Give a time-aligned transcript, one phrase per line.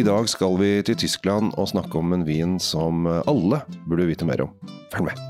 [0.00, 3.60] I dag skal vi til Tyskland og snakke om en vin som alle
[3.90, 4.54] burde vite mer om.
[4.94, 5.26] Følg med.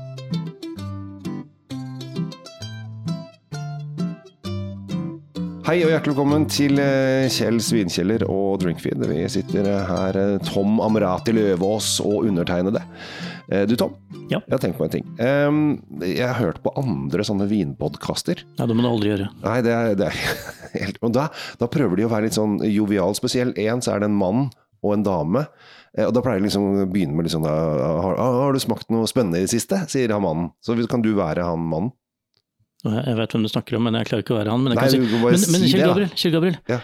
[5.61, 9.03] Hei og hjertelig velkommen til eh, Kjells vinkjeller og Drinkfeed.
[9.07, 12.81] Vi sitter her, eh, Tom Amrati Løvaas og undertegnede.
[13.47, 13.93] Eh, Du, Tom.
[14.31, 14.39] Ja.
[14.47, 15.07] Jeg har tenkt på en ting.
[15.19, 18.39] Jeg har hørt på andre sånne vinpodkaster.
[18.57, 19.27] Ja, det må du aldri gjøre.
[19.43, 20.19] Nei, det er, det er
[20.79, 21.25] helt Og da,
[21.59, 23.11] da prøver de å være litt sånn jovial.
[23.19, 23.51] spesiell.
[23.59, 24.45] én, så er det en mann
[24.83, 25.45] og en dame.
[25.97, 28.89] Eh, Og da pleier jeg liksom å begynne med litt sånn har, har du smakt
[28.93, 29.81] noe spennende i det siste?
[29.91, 30.51] sier han mannen.
[30.63, 31.91] Så kan du være han mannen?
[32.81, 34.63] Jeg vet hvem du snakker om, men jeg klarer ikke å være han.
[34.65, 35.83] Men, jeg Nei, si, men, men Kjell.
[35.85, 36.79] Gabriel, Kjell Gabriel Ja.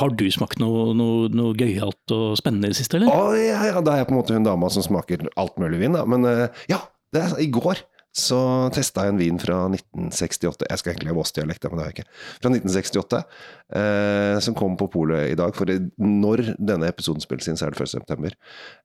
[0.00, 3.12] har du smakt noe, noe, noe gøyalt og spennende i det siste, eller?
[3.12, 5.82] Å, ja, ja, da er jeg på en måte hun dama som smaker alt mulig
[5.84, 6.06] vin, da.
[6.08, 6.80] Men eh, ja,
[7.12, 7.84] det er, i går
[8.16, 8.38] så
[8.72, 10.64] testa jeg en vin fra 1968.
[10.70, 12.14] Jeg skal egentlig ha Voss-dialekt, men det har jeg ikke.
[12.40, 13.20] Fra 1968,
[13.76, 15.52] eh, som kom på polet i dag.
[15.54, 17.92] For det- når denne episoden spilles inn, så er det 1.
[17.92, 18.32] september.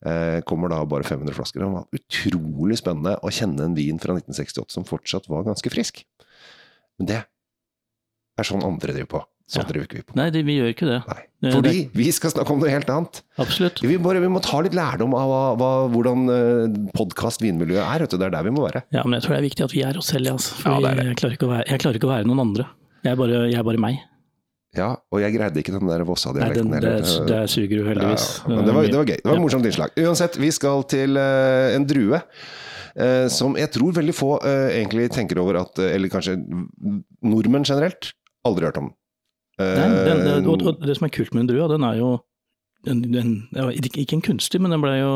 [0.06, 1.60] Eh, kommer da bare 500 flasker.
[1.64, 6.04] Det var utrolig spennende å kjenne en vin fra 1968 som fortsatt var ganske frisk.
[7.00, 7.26] Men det
[8.38, 9.26] er sånn andre driver på.
[9.52, 9.68] Sånn Ja.
[9.68, 10.16] driver ikke vi på.
[10.16, 11.00] Nei, det, vi gjør ikke det.
[11.12, 11.22] Nei.
[11.42, 13.22] Det- Fordi vi skal snakke om noe helt annet.
[13.38, 13.82] Absolutt.
[13.82, 18.06] Vi, bare, vi må ta litt lærdom av hva, hva, hvordan uh, podkast-vinmiljøet er.
[18.06, 18.18] Vet du.
[18.22, 18.84] Det er der vi må være.
[18.96, 20.80] Ja, men jeg tror det er viktig at vi er oss selv, Altså, for Ja,
[20.80, 21.08] det er det.
[21.10, 22.68] Jeg, klarer være, jeg klarer ikke å være noen andre.
[23.04, 24.00] Jeg er bare, jeg er bare meg.
[24.78, 27.26] Ja, Og jeg greide ikke den der Vossa-dialekten det, heller.
[27.28, 28.28] det suger du heldigvis.
[28.48, 28.62] Ja.
[28.64, 29.18] Det var, det var gøy.
[29.18, 29.98] Det var et morsomt innslag.
[30.00, 32.22] Uansett, vi skal til uh, en drue.
[32.96, 36.34] Uh, som jeg tror veldig få uh, egentlig tenker over at eh, Eller kanskje
[37.24, 38.12] nordmenn generelt
[38.48, 38.90] aldri hørt om.
[39.60, 42.00] Eh, Nei, den, det, og, og det som er kult med en drue, den er
[42.00, 42.12] jo
[42.88, 43.34] den, en,
[43.78, 45.12] ikke en kunstig, men den ble jo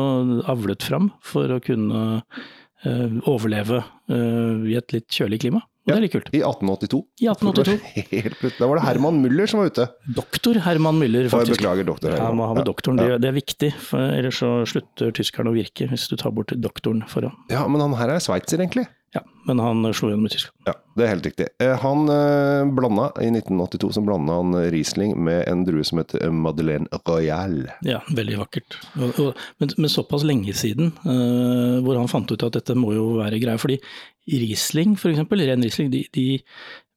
[0.46, 5.64] avlet fram for å kunne uh, overleve uh, i et litt kjølig klima.
[5.86, 6.28] Og det er litt kult.
[6.34, 6.98] I 1882.
[7.22, 7.74] I 1882.
[8.24, 8.58] Helt plutselig.
[8.58, 9.84] Da var det Herman Müller som var ute.
[10.16, 11.60] Doktor Herman Müller, faktisk.
[11.60, 12.40] beklager, doktor Ja, Herman.
[12.40, 13.12] må ha med Ja, doktoren, ja.
[13.12, 16.50] det, det er viktig, for ellers så slutter tyskerne å virke hvis du tar bort
[16.58, 17.34] doktoren foran.
[17.54, 18.86] Ja, men han her er sveitser, egentlig.
[19.14, 20.56] Ja, men han slo gjennom i Tyskland.
[20.66, 21.46] Ja, det er helt riktig.
[21.62, 26.30] Eh, Han eh, blanda, i 1982 så blanda han Riesling med en drue som heter
[26.34, 27.78] Madeleine Royale.
[27.86, 28.78] Ja, veldig vakkert.
[28.98, 33.40] Men, men såpass lenge siden, uh, hvor han fant ut at dette må jo være
[33.42, 33.60] greia.
[33.60, 33.78] Fordi
[34.26, 36.26] Riesling, for eksempel, ren Riesling, de, de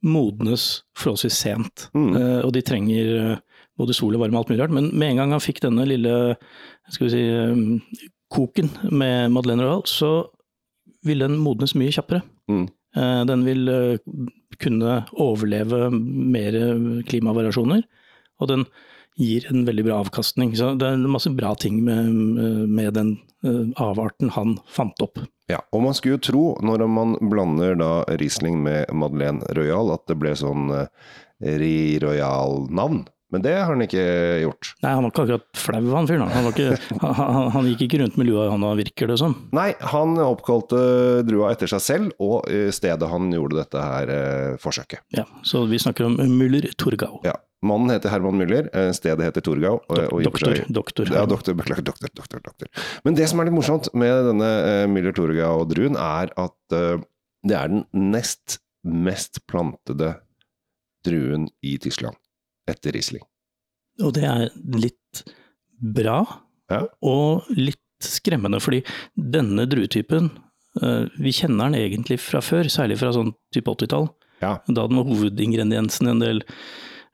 [0.06, 1.88] modnes forholdsvis sent.
[1.94, 2.12] Mm.
[2.16, 3.36] Uh, og de trenger eh,
[3.80, 4.75] både sol og varme og alt mulig rart.
[4.75, 6.16] Men med en gang han fikk denne lille
[6.90, 10.12] skal vi si, um, koken med Madeleine Royal, så
[11.06, 12.22] vil den modnes mye kjappere.
[12.52, 12.68] Mm.
[12.96, 13.98] Eh, Den vil eh,
[14.60, 16.56] kunne overleve mer
[17.08, 17.84] klimavariasjoner,
[18.40, 18.66] og den
[19.20, 20.54] gir en veldig bra avkastning.
[20.56, 22.10] Så det er masse bra ting med,
[22.72, 25.20] med den eh, avarten han fant opp.
[25.50, 30.06] Ja, og man skulle jo tro, når man blander da Riesling med Madeleine Royal, at
[30.08, 30.88] det ble sånn eh,
[31.42, 33.06] Ri-Royal-navn.
[33.30, 34.04] Men det har han ikke
[34.42, 34.72] gjort.
[34.82, 36.32] Nei, han var ikke akkurat flau, han fyren.
[36.34, 36.48] Han,
[37.04, 39.36] han, han, han gikk ikke rundt med lua i hånda, virker det som.
[39.54, 40.80] Nei, han oppkalte
[41.28, 45.04] drua etter seg selv, og eh, stedet han gjorde dette her eh, forsøket.
[45.14, 47.20] Ja, så vi snakker om Müller Torgau.
[47.28, 47.36] Ja,
[47.66, 49.78] Mannen heter Herman Müller, eh, stedet heter Torgau.
[49.90, 50.64] og- og Doktor.
[50.70, 51.12] doktor.
[51.14, 52.72] Ja, doktor, beklager, doktor, doktor, doktor.
[53.06, 56.56] Men det som er litt morsomt med denne uh, Müller Torgau-druen, er at
[57.46, 58.58] det er den nest
[58.88, 60.14] mest plantede
[61.06, 62.16] druen i Tyskland,
[62.74, 63.24] etter Riesling.
[64.03, 64.50] Og det er
[64.80, 65.24] litt
[65.80, 66.22] bra,
[66.69, 66.85] Ja.
[67.02, 68.84] og litt skremmende, fordi
[69.16, 70.30] denne druetypen,
[70.81, 74.09] eh, vi kjenner den egentlig fra før, særlig fra sånn type 80-tall.
[74.41, 74.59] Ja.
[74.68, 76.44] Da den var hovedingrediensen i en del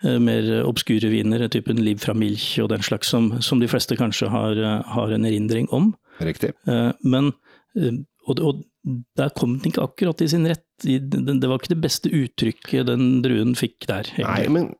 [0.03, 3.97] eh, mer obskure viner, typen Liv fra Milch og den slags, som, som de fleste
[3.97, 5.95] kanskje har, eh, har en erindring om.
[6.21, 6.53] Riktig.
[7.03, 7.33] Men
[8.25, 8.63] og, og
[9.17, 10.63] der kom den ikke akkurat i sin rett.
[10.81, 14.09] Det, var ikke det beste uttrykket den druen fikk der.
[14.21, 14.71] Nei, men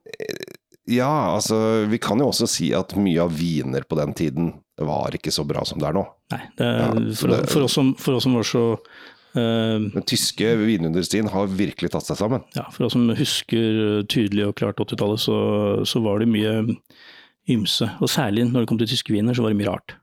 [0.86, 1.56] ja, altså
[1.90, 5.42] Vi kan jo også si at mye av viner på den tiden var ikke så
[5.48, 6.04] bra som det er nå.
[6.34, 6.88] Nei, det, Ja,
[7.18, 8.62] for, det- for, oss som, for oss som var så
[9.34, 12.44] eh, Den tyske vinindustrien har virkelig tatt seg sammen.
[12.56, 15.36] ja, For oss som husker tydelig og klart 80-tallet, så,
[15.88, 16.54] så var det mye
[17.48, 17.88] ymse.
[18.02, 19.96] Og særlig når det kom til tyske viner, så var det mye rart.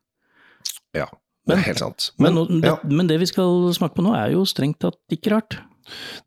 [0.96, 1.08] Ja,
[1.48, 2.12] det er helt sant.
[2.22, 2.78] Men, det, ja.
[2.88, 5.58] men det vi skal smake på nå, er jo strengt tatt ikke rart.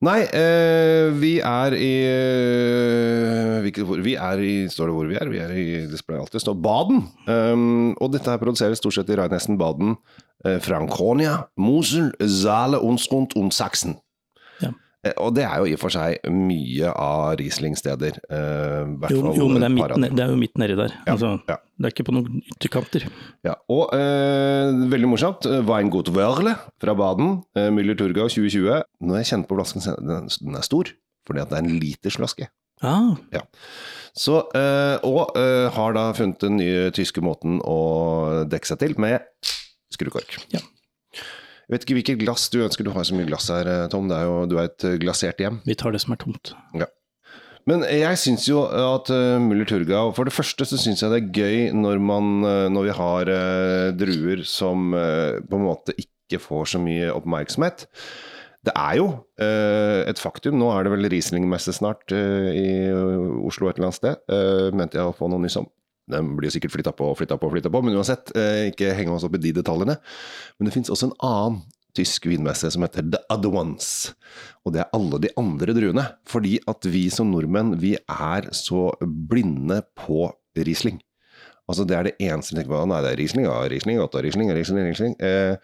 [0.05, 5.19] Nei, eh, vi er i eh, hvilket, hvor, Vi er i Står det hvor vi
[5.19, 5.31] er?
[5.33, 7.07] Vi er i Det skal alltid stå Baden.
[7.27, 9.97] Um, og dette her produseres stort sett i Rheinhessen, Baden,
[10.45, 13.97] eh, Franconia, Mosel, Zale, Unsrund Sachsen.
[15.05, 18.17] Eh, og det er jo i og for seg mye av Riesling-steder.
[18.31, 20.95] eh, Jo, jo men det er, midt, det er jo midt nedi der.
[21.07, 21.57] Ja, Altså, ja.
[21.77, 23.05] Det er ikke på noen ytterkanter.
[23.45, 28.83] Ja, og eh, veldig morsomt, eh, Weingut Wörle fra Baden, eh, Müller Turgau 2020.
[29.05, 30.89] Når jeg kjent på flasken, den, den er stor,
[31.29, 32.49] fordi at det er en litersflaske.
[32.85, 33.15] Ah.
[33.33, 33.41] Ja.
[34.17, 38.95] Så, eh, og eh, har da funnet den nye tyske måten å dekke seg til
[39.01, 39.21] med
[39.93, 40.39] skrukork.
[40.53, 40.61] Ja.
[41.67, 42.87] Jeg vet ikke hvilket glass du ønsker.
[42.87, 44.07] Du har så mye glass her, eh, Tom.
[44.11, 45.59] Det er jo, du er et eh, glasert hjem.
[45.67, 46.55] Vi tar det som er tomt.
[47.67, 51.19] Men jeg syns jo at uh, Müller Turgau For det første så syns jeg det
[51.19, 55.97] er gøy når, man, eh, når vi har uh, druer som uh, på en måte
[55.99, 57.89] ikke får så mye oppmerksomhet.
[58.67, 59.07] Det er jo
[59.39, 60.57] eh, et faktum.
[60.59, 62.71] Nå er det vel Riesling-messe snart eh, i
[63.47, 64.25] Oslo et eller annet sted.
[64.75, 65.69] Mente jeg å få noe nyss om.
[66.11, 69.15] Den blir sikkert flytta på og flytta på flytta på, men uansett, eh, ikke henge
[69.15, 69.97] oss opp i de detaljene.
[70.59, 71.65] Men det fins også en annen
[71.97, 74.13] tysk vinmesse som heter The Other Ones.
[74.65, 76.05] Og det er alle de andre druene.
[76.29, 81.01] Fordi at vi som nordmenn, vi er så blinde på Riesling.
[81.67, 82.87] Altså Det er det eneste vi tenker på.
[82.87, 85.17] Nei, det er Riesling, ja, Riesling, ja, Riesling, Riesling, Riesling.
[85.19, 85.57] Eh,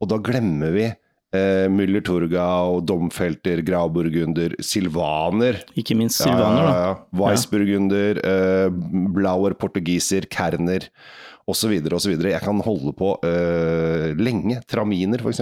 [0.00, 0.90] og da glemmer vi
[1.32, 5.60] eh, Müller Turgau, Domfelter, Grauburgunder, Silvaner.
[5.78, 6.70] Ikke minst silvaner, da.
[6.70, 6.94] Ja, ja, ja.
[7.22, 8.68] Weissburgunder, eh,
[9.14, 10.88] Blauer portugiser, Kerner
[11.50, 11.72] osv.
[11.96, 12.12] osv.
[12.30, 14.60] Jeg kan holde på eh, lenge.
[14.70, 15.40] Traminer, f.eks.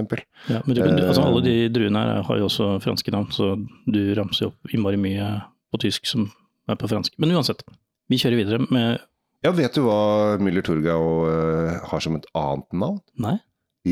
[0.48, 1.68] Ja, men du, du, altså, alle de Eh.
[1.74, 3.54] druene her har jo også franske navn, så
[3.86, 5.28] du ramser jo opp innmari mye
[5.72, 6.30] på tysk som
[6.68, 7.12] er på fransk.
[7.20, 7.60] Men uansett,
[8.08, 9.00] vi kjører videre med
[9.44, 13.00] Ja, vet du hva Müller Turgau eh, har som et annet navn?
[13.20, 13.36] Nei,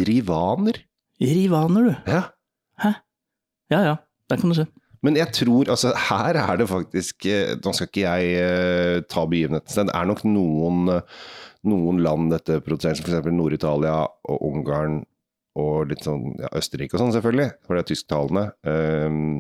[0.09, 0.81] Rivaner.
[1.21, 2.13] Rivaner, du.
[2.13, 2.23] Ja.
[2.83, 2.93] Hæ?
[3.73, 3.95] Ja ja,
[4.31, 4.67] der kan du se.
[5.05, 9.27] Men jeg tror altså her er det faktisk eh, Nå skal ikke jeg eh, ta
[9.29, 9.91] begivenheten.
[9.91, 11.27] Det er nok noen, eh,
[11.69, 13.29] noen land dette produseres, f.eks.
[13.31, 15.05] Nord-Italia og Ungarn
[15.57, 18.45] og litt sånn ja, Østerrike og sånn, selvfølgelig, for det er tysktalende.
[18.69, 19.39] Um,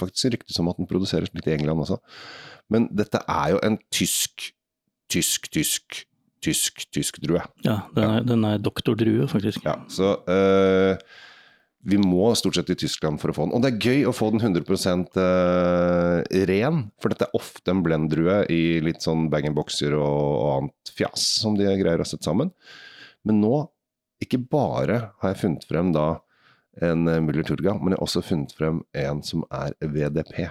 [0.00, 2.00] faktisk ryktes om at den produseres litt i England også.
[2.72, 4.48] Men dette er jo en tysk,
[5.12, 6.00] tysk, tysk,
[6.46, 7.42] tysk, tysk drue.
[7.66, 9.66] Ja, den er, den er doktordrue, faktisk.
[9.66, 11.02] Ja, så eh,
[11.86, 13.54] vi må stort sett til Tyskland for å få den.
[13.54, 14.64] Og det er gøy å få den 100
[15.22, 20.94] eh, ren, for dette er ofte en blenddrue i litt sånn bag-in-boxer og, og annet
[20.98, 22.50] fjas som de greier å sette sammen.
[23.26, 23.54] Men nå,
[24.22, 26.08] ikke bare har jeg funnet frem da
[26.82, 30.48] en eh, Müller Turga, men jeg har også funnet frem en som er VDP.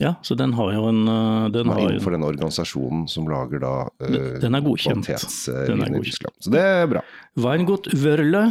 [0.00, 3.72] Ja, så den har jo en øh, den har innenfor den organisasjonen som lager da
[4.00, 5.04] eh, Den- er godkjent.
[5.68, 6.38] Den er godkjent.
[6.40, 7.02] Så det er bra.
[7.36, 8.46] Weingut Wörle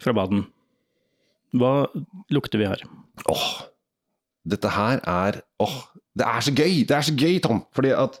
[0.00, 0.46] fra Baden.
[1.52, 1.74] Hva
[2.32, 2.80] lukter vi her?
[3.28, 3.44] Åh,
[4.48, 5.76] dette her er Åh,
[6.16, 6.80] det er så gøy!
[6.88, 7.60] Det er så gøy, Tom!
[7.76, 8.16] Fordi at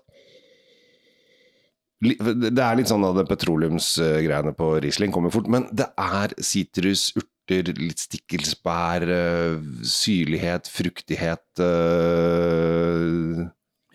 [2.00, 7.32] Det er litt sånn at petroleumsgreiene på Riesling kommer fort, men det er sitrus, urter,
[7.50, 13.46] litt stikkelsbær, øh, syrlighet, fruktighet øh,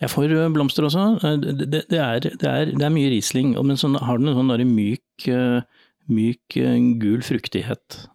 [0.02, 1.04] Jeg får øh, blomster også.
[1.22, 4.38] Eh, Det, det, er, det, er, det er mye Riesling, men sånn, har den en
[4.40, 5.28] sånn der myk,
[6.10, 6.58] myk
[7.00, 8.08] gul fruktighet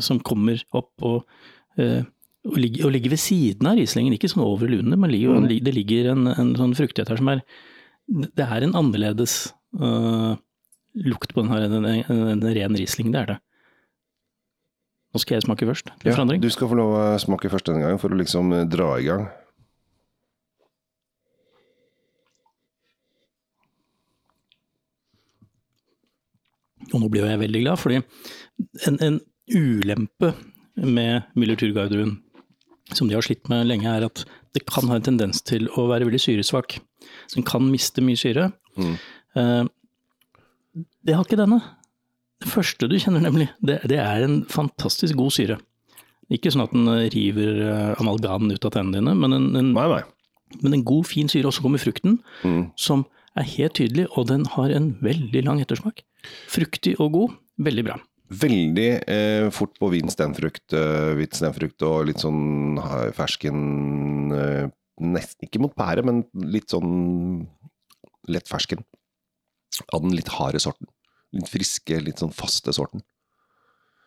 [0.00, 1.26] som kommer opp og,
[1.76, 5.34] og, ligger, og ligger ved siden av Rieslingen, ikke sånn over eller under, men ligger,
[5.34, 5.48] Mm.
[5.64, 7.42] det ligger en, en sånn fruktighet her som er
[8.08, 9.52] Det er en annerledes
[10.94, 13.38] lukt på den her enn en, en, en ren Riesling, det er det.
[15.14, 16.40] Nå skal jeg smake først, Ja, forandring.
[16.42, 19.04] du skal få lov å smake først denne gangen for å liksom øh, dra i
[19.06, 19.28] gang.
[26.92, 28.00] Og nå blir jeg veldig glad, fordi
[28.88, 29.16] en, en
[29.54, 30.32] ulempe
[30.76, 32.16] med Müller Turgardruen,
[32.94, 34.24] som de har slitt med lenge, er at
[34.54, 36.76] det kan ha en tendens til å være veldig syresvak.
[37.26, 38.50] Så den kan miste mye syre.
[38.76, 38.92] Mm.
[39.40, 41.60] Eh, det har ikke denne.
[42.42, 45.58] Det første du kjenner nemlig, det, det er en fantastisk god syre.
[46.32, 49.72] Ikke sånn at den eh, river eh, amalgamen ut av tennene dine, men en, en,
[49.76, 50.02] Nei, nei.
[50.62, 51.48] men en god, fin syre.
[51.50, 52.70] Og så kommer frukten, Mm.
[52.80, 53.04] som
[53.36, 56.02] er helt tydelig, og den har en veldig lang ettersmak.
[56.48, 57.96] Fruktig og god, veldig bra.
[58.34, 62.78] Veldig eh, fort på hvit stenfrukt, eh, hvit stenfrukt og litt sånn
[63.14, 64.64] fersken eh,
[65.04, 66.20] Nesten ikke mot pære, men
[66.54, 67.48] litt sånn
[68.30, 68.84] lett fersken.
[69.90, 70.86] Av den litt harde sorten.
[71.34, 73.02] Litt friske, litt sånn faste sorten.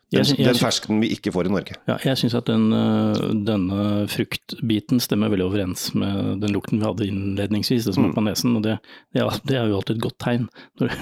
[0.08, 1.74] Den, Jeg, jeg, den fersken vi ikke får i Norge.
[1.84, 6.86] ja, jeg syns at den, øh, denne fruktbiten stemmer veldig overens med den lukten vi
[6.88, 8.08] hadde innledningsvis, det som Mm.
[8.08, 8.56] var på nesen.
[8.56, 8.78] og det,
[9.12, 9.20] det,
[9.52, 10.48] er, jo alltid et godt tegn,
[10.80, 10.94] når,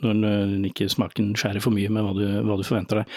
[0.00, 3.12] når, når ikke smaken skjærer for mye med hva du, hva du forventer deg.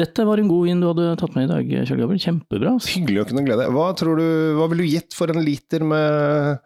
[0.00, 2.24] Dette var en god vin du hadde tatt med i dag, Kjell Gabriel.
[2.24, 2.72] Kjempebra.
[2.88, 3.68] Hyggelig å kunne glede.
[3.76, 6.56] Hva tror du, hva vil du gitt for en liter med,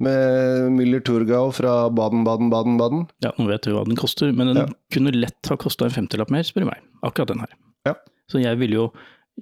[0.00, 3.04] med Müller Turgau fra Baden, Baden, Baden, Baden?
[3.22, 4.66] Ja, Nå vet du hva den koster, men den Ja.
[4.92, 6.80] kunne lett ha kosta en femtilapp mer, spør du meg.
[7.02, 7.52] Akkurat den her.
[7.86, 7.94] Ja.
[8.30, 8.86] Så jeg ville jo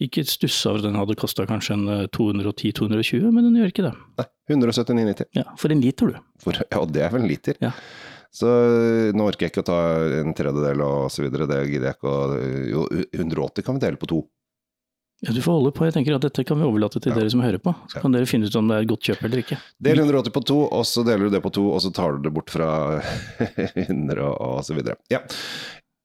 [0.00, 3.84] ikke stusse over at den hadde kosta kanskje en øh, 210-220, men den gjør ikke
[3.88, 3.94] det.
[4.18, 5.26] Nei, 179,90.
[5.36, 6.18] Ja, For en liter, du.
[6.42, 7.56] For, ja, det er vel en liter.
[7.60, 7.72] Ja.
[8.32, 8.48] Så
[9.12, 9.78] nå orker jeg ikke å ta
[10.22, 12.38] en tredjedel og så videre, det gidder jeg ikke å
[12.70, 14.22] Jo, 180 kan vi dele på to.
[15.22, 15.84] Ja, du får holde på.
[15.86, 17.70] Jeg tenker at Dette kan vi overlate til dere som hører på.
[17.92, 19.58] Så kan dere finne ut om det er et godt kjøp eller ikke.
[19.86, 22.24] Del 180 på to, og så deler du det på to, og så tar du
[22.24, 22.70] det bort fra
[23.84, 24.98] 100 og, så videre.
[25.14, 25.20] Ja.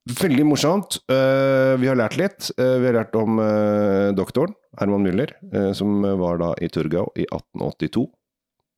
[0.07, 0.99] Veldig morsomt.
[1.09, 2.51] Eh, vi har lært litt.
[2.61, 5.33] Eh, vi har lært om eh, doktoren, Herman Müller,
[5.75, 8.05] som var da i Turgau i 1882.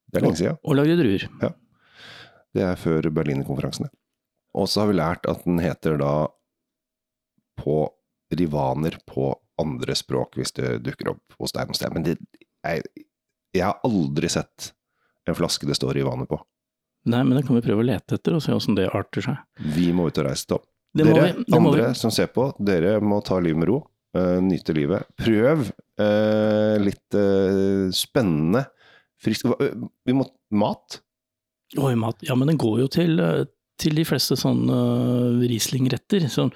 [0.09, 0.61] Det er lenge siden.
[0.63, 1.27] Og lagde druer.
[2.55, 3.91] Det er før Berlinkonferansene.
[4.55, 6.13] Og så har vi lært at den heter da
[7.59, 7.83] på
[8.39, 11.93] rivaner på andre språk, hvis det dukker opp hos deg noe sted.
[11.95, 12.17] Men det,
[12.65, 12.83] jeg,
[13.55, 14.71] jeg har aldri sett
[15.29, 16.39] en flaske det står rivaner på.
[17.09, 19.39] Nei, men det kan vi prøve å lete etter og se åssen det arter seg.
[19.75, 23.37] Vi må ut og reise må Dere vi, andre som ser på, dere må ta
[23.43, 23.79] livet med ro.
[24.17, 25.05] Uh, nyte livet.
[25.21, 28.63] Prøv uh, litt uh, spennende,
[29.21, 30.97] frisk Vi må Mat?
[31.77, 32.17] Oi, mat.
[32.25, 33.21] Ja, men den går jo til,
[33.77, 34.79] til de fleste sånne
[35.43, 36.25] Riesling-retter.
[36.33, 36.49] Sånn,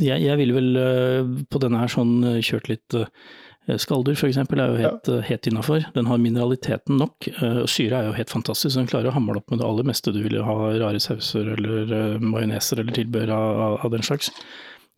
[0.00, 3.06] jeg, jeg ville vel eh, på denne her sånn eh, kjørt litt uh,
[3.80, 5.20] Skaldur for eksempel er jo helt, ja.
[5.24, 5.86] helt innafor.
[5.94, 7.28] Den har mineraliteten nok.
[7.30, 8.74] eh, og syre er jo helt fantastisk.
[8.74, 11.54] så Den klarer å hamle opp med det aller meste du vil ha rare sauser
[11.54, 14.28] eller majoneser eller tilbehør av, av, den slags.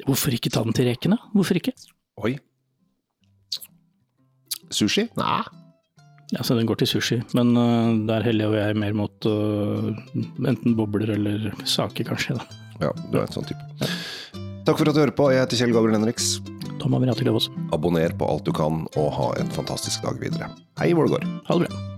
[0.03, 1.21] Hvorfor ikke ta den til rekene?
[1.37, 1.77] Hvorfor ikke?
[2.27, 2.35] Oi.
[4.75, 5.07] Sushi?
[5.15, 5.45] Nei.
[6.35, 9.95] Ja, så Den går til sushi, men eh, der heller jo jeg mer mot uh,
[10.43, 12.35] enten bobler eller saker, kanskje.
[12.41, 12.63] da.
[12.83, 13.89] Ja, du er en sånn type.
[14.67, 15.29] Takk for at du hører på.
[15.31, 16.41] Jeg heter Kjell Gabriel Henriks.
[16.83, 17.47] Tom Amirati Løvaas.
[17.75, 20.51] Abonner på alt du kan, og ha en fantastisk dag videre.
[20.81, 21.29] Hei hvor det går.
[21.47, 21.96] Ha det bra.